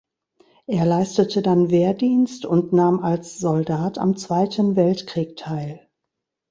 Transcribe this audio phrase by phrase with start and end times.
[0.65, 5.89] Er leistete dann Wehrdienst und nahm als Soldat am Zweiten Weltkrieg teil.